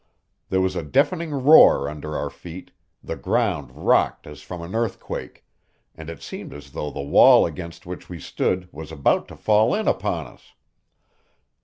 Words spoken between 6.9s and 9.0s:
wall against which we stood was